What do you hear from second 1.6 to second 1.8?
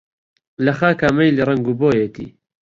و